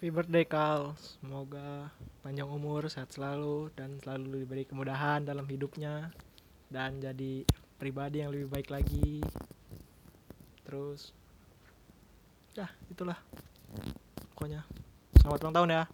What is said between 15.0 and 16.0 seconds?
selamat ulang tahun ya.